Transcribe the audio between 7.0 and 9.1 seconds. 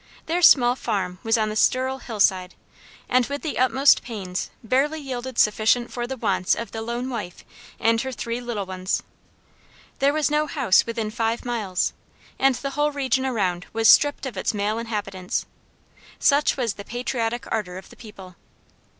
wife and her three little ones.